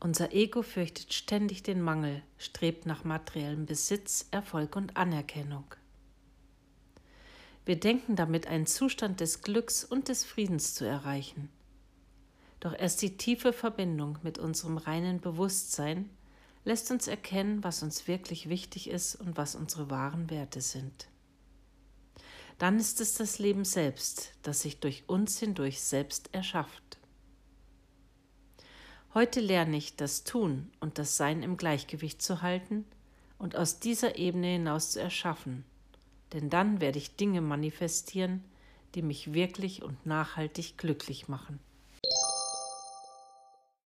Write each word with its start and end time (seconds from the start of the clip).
Unser 0.00 0.32
Ego 0.32 0.62
fürchtet 0.62 1.12
ständig 1.12 1.64
den 1.64 1.82
Mangel, 1.82 2.22
strebt 2.36 2.86
nach 2.86 3.02
materiellem 3.02 3.66
Besitz, 3.66 4.26
Erfolg 4.30 4.76
und 4.76 4.96
Anerkennung. 4.96 5.64
Wir 7.64 7.78
denken 7.78 8.14
damit 8.14 8.46
einen 8.46 8.66
Zustand 8.66 9.20
des 9.20 9.42
Glücks 9.42 9.84
und 9.84 10.08
des 10.08 10.24
Friedens 10.24 10.74
zu 10.74 10.84
erreichen. 10.84 11.50
Doch 12.60 12.74
erst 12.78 13.02
die 13.02 13.16
tiefe 13.16 13.52
Verbindung 13.52 14.18
mit 14.22 14.38
unserem 14.38 14.78
reinen 14.78 15.20
Bewusstsein 15.20 16.08
lässt 16.64 16.90
uns 16.90 17.08
erkennen, 17.08 17.64
was 17.64 17.82
uns 17.82 18.06
wirklich 18.06 18.48
wichtig 18.48 18.90
ist 18.90 19.16
und 19.16 19.36
was 19.36 19.54
unsere 19.54 19.90
wahren 19.90 20.30
Werte 20.30 20.60
sind. 20.60 21.08
Dann 22.58 22.78
ist 22.78 23.00
es 23.00 23.14
das 23.14 23.38
Leben 23.38 23.64
selbst, 23.64 24.32
das 24.42 24.60
sich 24.62 24.80
durch 24.80 25.04
uns 25.08 25.38
hindurch 25.38 25.80
selbst 25.80 26.34
erschafft. 26.34 26.97
Heute 29.14 29.40
lerne 29.40 29.76
ich, 29.76 29.96
das 29.96 30.24
Tun 30.24 30.70
und 30.80 30.98
das 30.98 31.16
Sein 31.16 31.42
im 31.42 31.56
Gleichgewicht 31.56 32.22
zu 32.22 32.42
halten 32.42 32.84
und 33.38 33.56
aus 33.56 33.80
dieser 33.80 34.16
Ebene 34.16 34.48
hinaus 34.48 34.92
zu 34.92 35.00
erschaffen– 35.00 35.64
denn 36.32 36.50
dann 36.50 36.80
werde 36.80 36.98
ich 36.98 37.16
Dinge 37.16 37.40
manifestieren, 37.40 38.44
die 38.94 39.02
mich 39.02 39.32
wirklich 39.32 39.82
und 39.82 40.04
nachhaltig 40.06 40.76
glücklich 40.76 41.28
machen. 41.28 41.58